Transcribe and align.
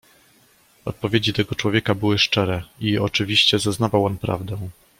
"Odpowiedzi 0.85 1.33
tego 1.33 1.55
człowieka 1.55 1.95
były 1.95 2.17
szczere 2.19 2.63
i, 2.79 2.97
oczywiście, 2.97 3.59
zeznawał 3.59 4.05
on 4.05 4.17
prawdę." 4.17 4.57